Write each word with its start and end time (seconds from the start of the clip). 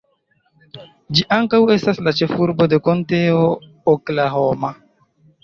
Ĝi 1.17 1.25
ankaŭ 1.37 1.59
estas 1.73 1.99
la 2.07 2.13
ĉefurbo 2.21 2.67
de 2.73 2.81
Konteo 2.89 3.45
Oklahoma. 3.95 4.75